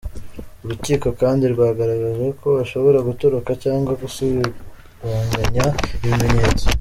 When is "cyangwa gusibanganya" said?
3.63-5.65